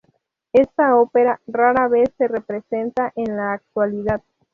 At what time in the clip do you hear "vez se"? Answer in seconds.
1.87-2.27